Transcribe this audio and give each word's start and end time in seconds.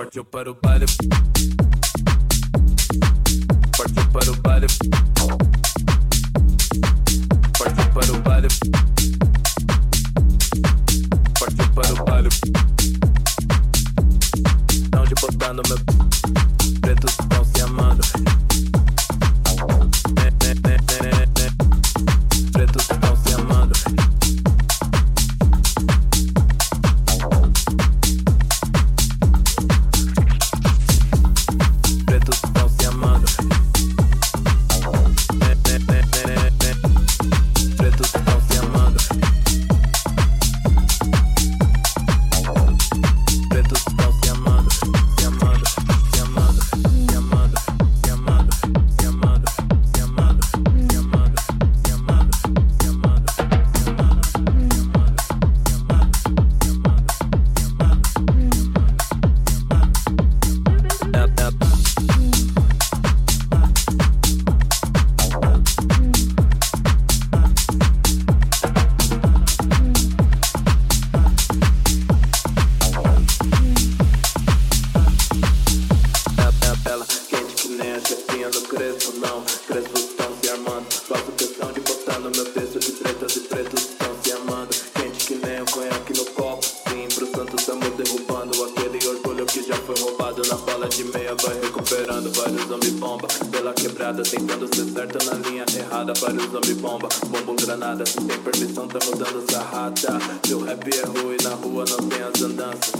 Partiu 0.00 0.24
para 0.24 0.50
o 0.50 0.54
baile. 0.54 0.86
Caminhando 78.40 78.68
crespo, 78.68 79.12
não, 79.18 79.42
crespos 79.66 80.00
estão 80.00 80.26
se 80.42 80.48
armando 80.48 80.86
Faço 81.06 81.30
questão 81.32 81.70
de 81.72 81.80
botar 81.80 82.18
no 82.20 82.30
meu 82.30 82.44
texto 82.46 82.78
de 82.78 82.92
pretas 82.92 83.36
e 83.36 83.40
pretos 83.40 83.82
estão 83.82 84.08
se 84.22 84.32
amando. 84.32 84.70
Quente 84.94 85.26
que 85.26 85.34
nem 85.34 85.60
o 85.60 85.66
conhaque 85.66 86.14
no 86.16 86.24
copo. 86.24 86.64
Sim, 86.64 87.06
pro 87.14 87.26
santo 87.36 87.56
estamos 87.56 87.90
derrubando 87.96 88.64
Aquele 88.64 89.06
orgulho 89.08 89.44
que 89.44 89.62
já 89.62 89.76
foi 89.76 89.94
roubado 90.00 90.40
Na 90.48 90.54
bala 90.54 90.88
de 90.88 91.04
meia. 91.04 91.34
Vai 91.34 91.60
recuperando 91.60 92.32
Vários 92.34 92.66
zombi 92.66 92.90
bomba. 92.92 93.28
Pela 93.50 93.74
quebrada 93.74 94.22
Tentando 94.22 94.74
ser 94.74 94.90
certa 94.90 95.18
na 95.26 95.34
linha 95.46 95.66
errada. 95.76 96.14
Vários 96.18 96.50
zombi 96.50 96.74
bomba, 96.74 97.10
bombo 97.26 97.54
granada. 97.62 98.06
Sem 98.06 98.26
permissão 98.26 98.88
tamo 98.88 99.16
dando 99.16 99.52
sarrada. 99.52 100.18
Meu 100.48 100.60
rap 100.64 100.88
é 100.88 101.06
ruim, 101.06 101.36
na 101.42 101.50
rua 101.56 101.84
não 101.90 102.08
tem 102.08 102.22
as 102.22 102.40
andanças. 102.40 102.99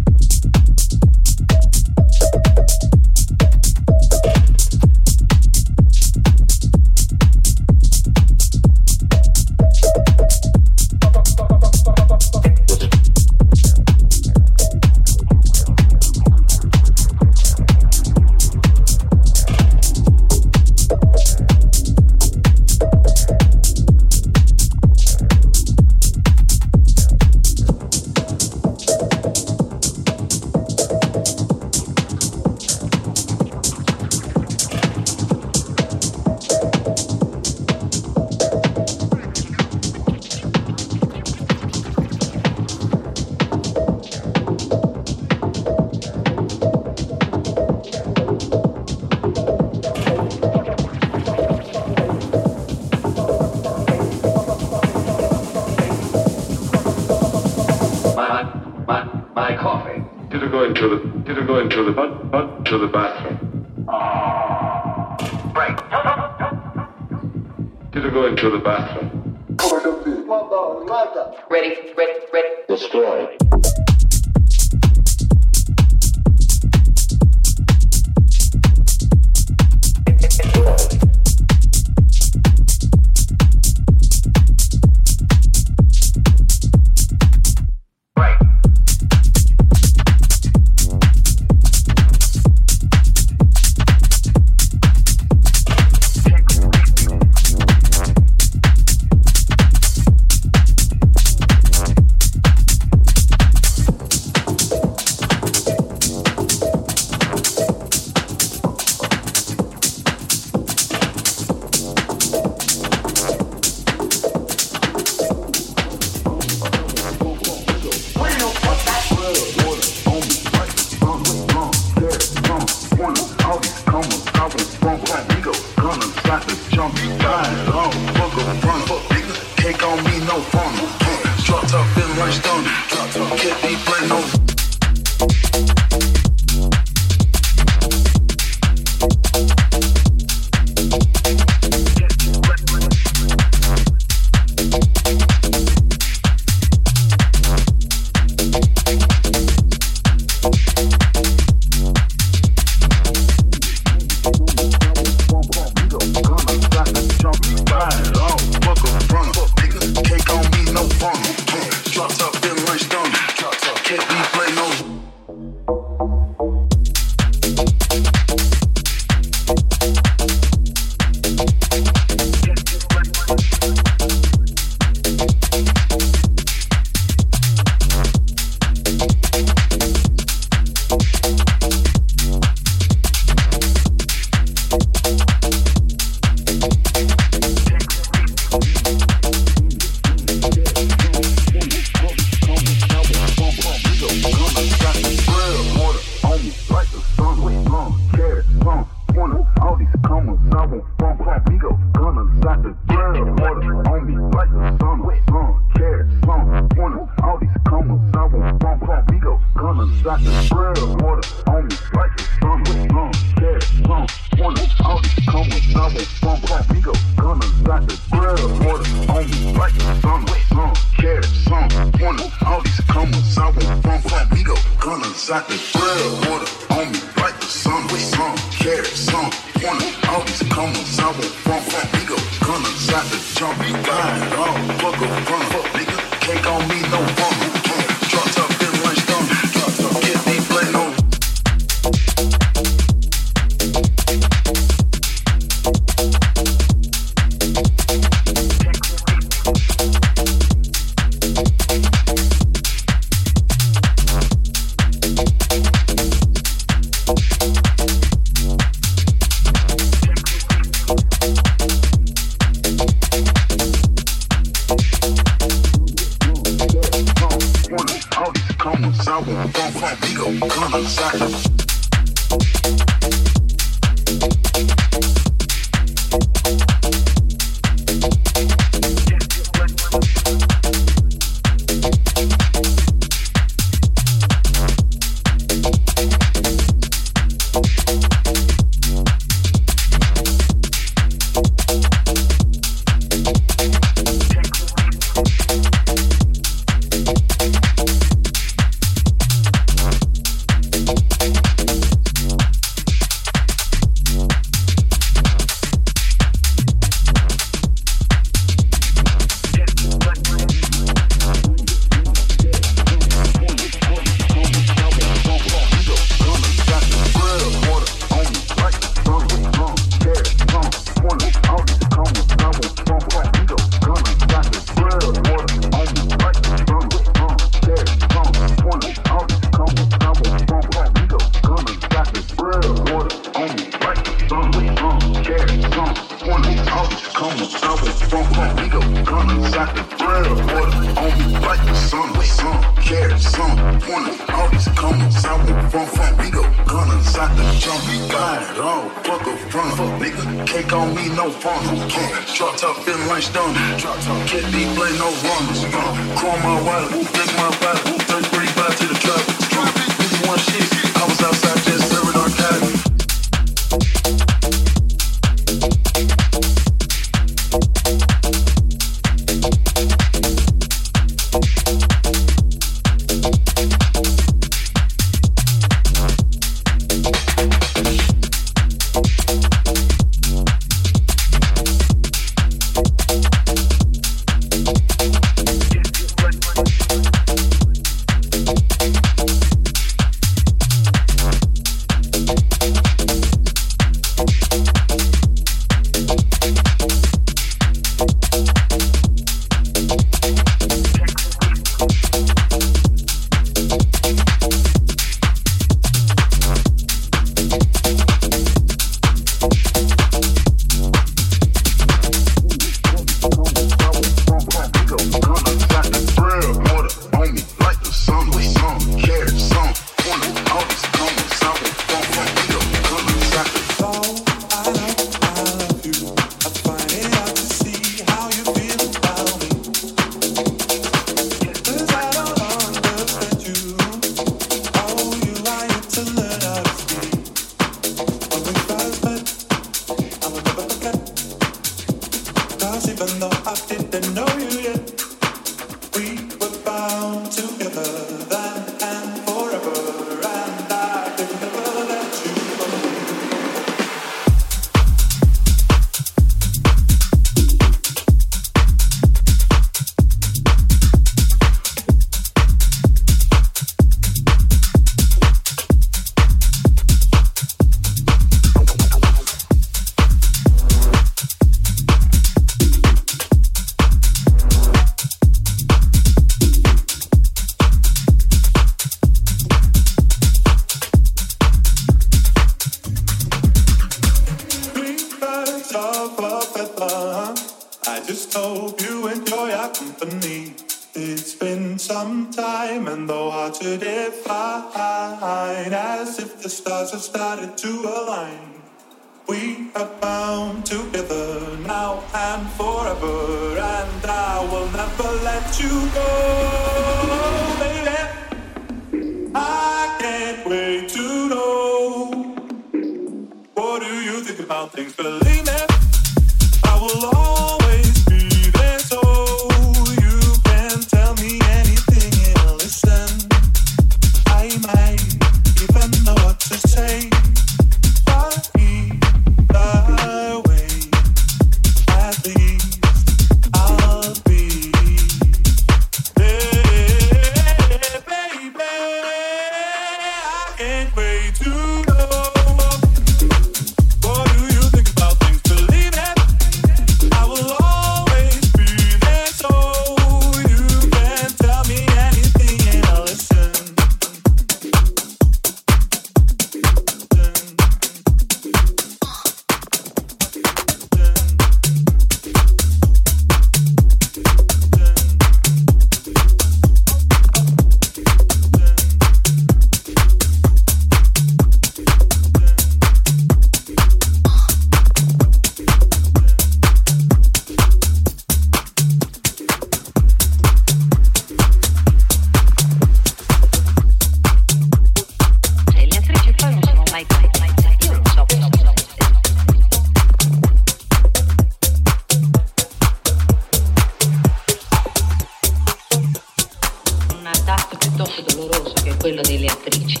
attrici. 599.66 600.00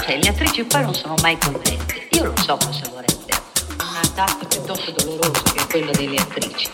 Cioè, 0.00 0.18
le 0.20 0.28
attrici 0.28 0.64
poi 0.64 0.82
non 0.82 0.94
sono 0.94 1.14
mai 1.22 1.38
contente. 1.38 2.08
Io 2.10 2.24
lo 2.24 2.36
so 2.36 2.56
cosa 2.56 2.88
vorrebbe. 2.90 3.32
Una 3.78 4.00
tappa 4.14 4.44
piuttosto 4.46 4.90
dolorosa 4.90 5.42
che 5.52 5.62
è 5.62 5.66
quella 5.66 5.92
delle 5.92 6.16
attrici. 6.16 6.68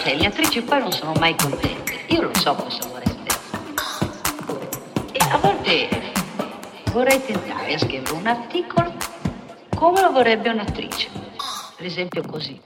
Cioè, 0.00 0.16
le 0.16 0.26
attrici 0.26 0.62
poi 0.62 0.78
non 0.78 0.92
sono 0.92 1.12
mai 1.18 1.34
contente. 1.36 2.04
Io 2.08 2.22
lo 2.22 2.30
so 2.34 2.54
cosa 2.54 2.86
vorrebbe. 2.88 3.08
E 5.12 5.18
a 5.30 5.36
volte 5.38 6.12
vorrei 6.92 7.24
tentare 7.24 7.74
a 7.74 7.78
scrivere 7.78 8.12
un 8.12 8.26
articolo 8.26 8.94
come 9.74 10.00
lo 10.00 10.12
vorrebbe 10.12 10.48
un'attrice. 10.48 11.08
Per 11.76 11.86
esempio 11.86 12.22
così. 12.22 12.60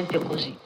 Esempio 0.00 0.22
così. 0.22 0.59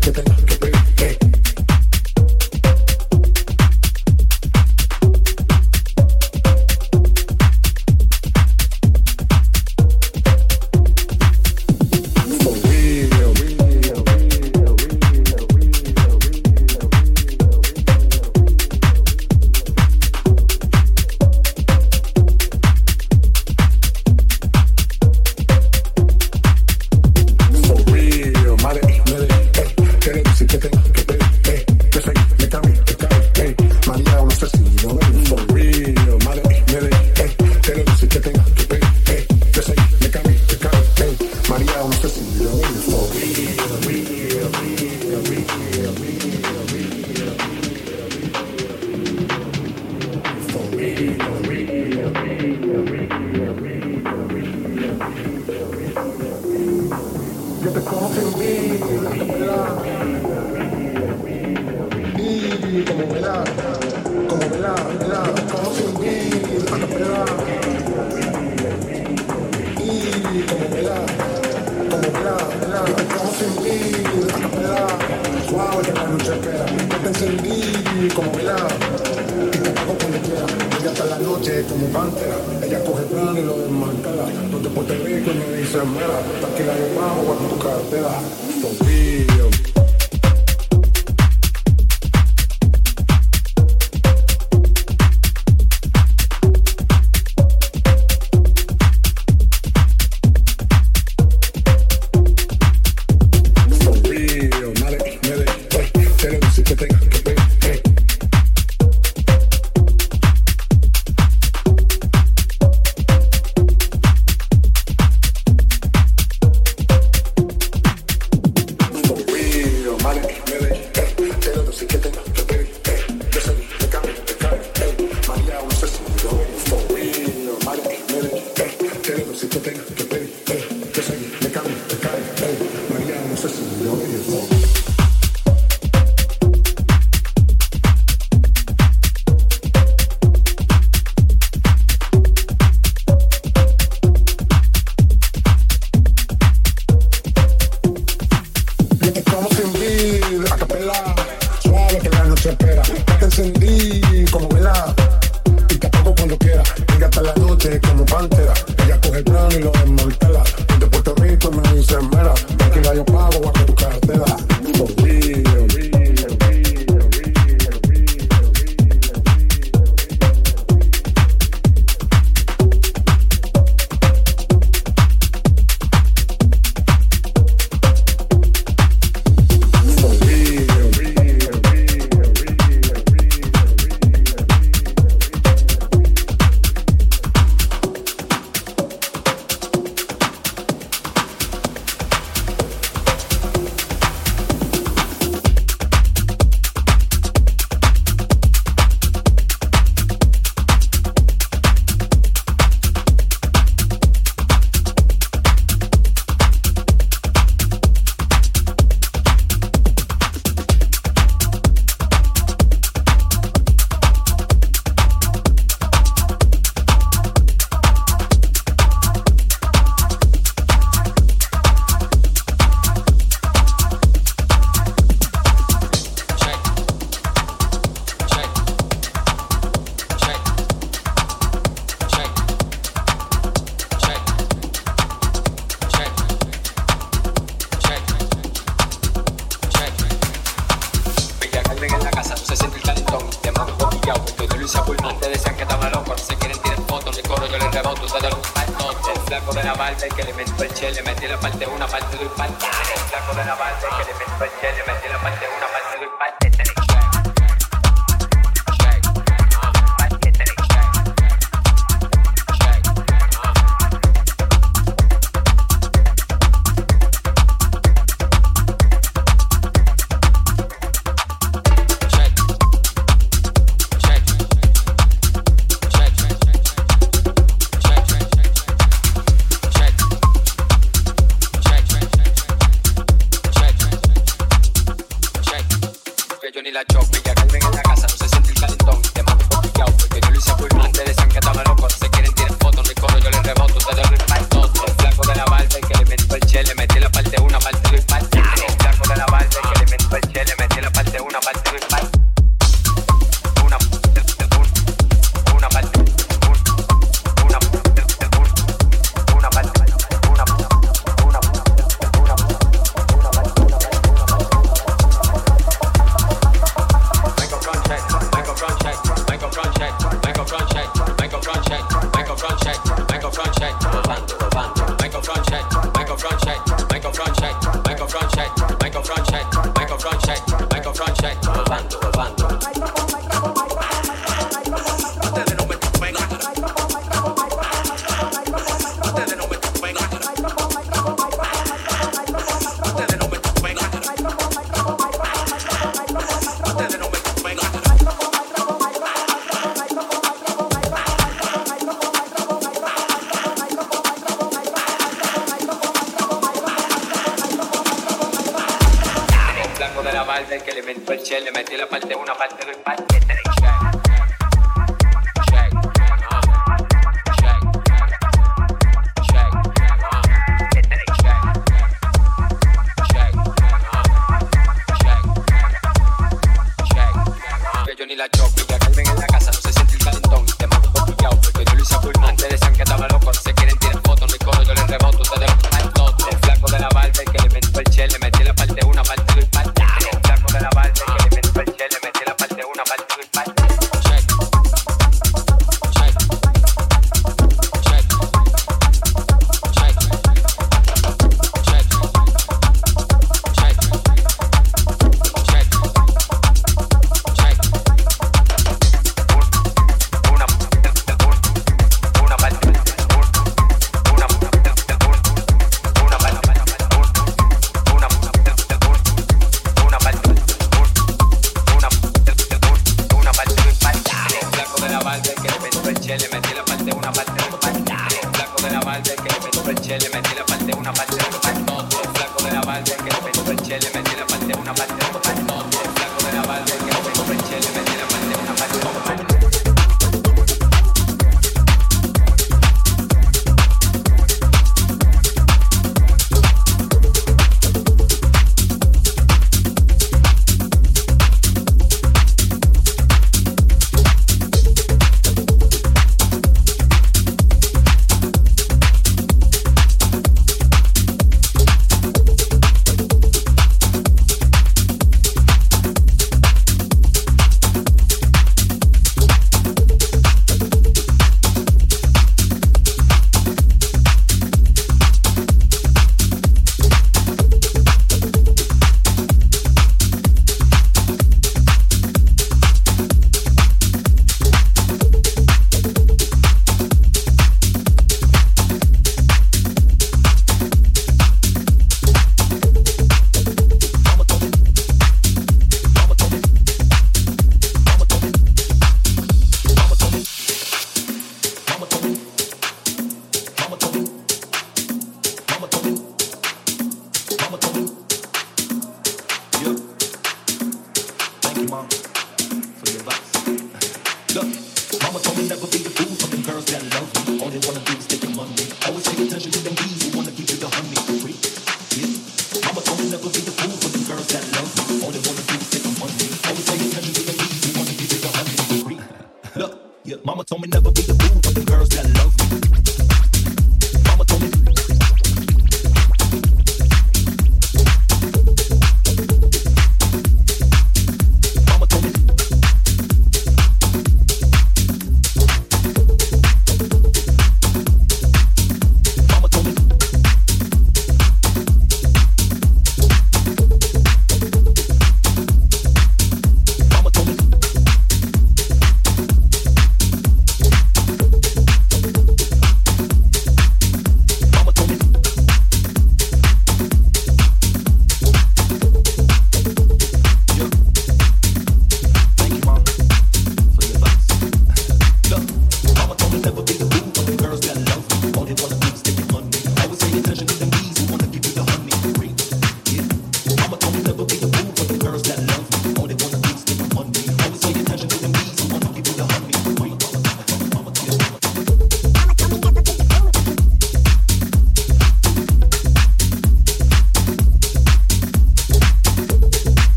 get 0.00 0.14
the 0.14 0.22
knock 0.22 0.59